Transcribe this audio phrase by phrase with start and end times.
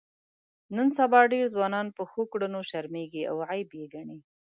[0.75, 4.19] نن سبا ډېر ځوانان په ښو کړنو شرمېږي او عیب یې ګڼي.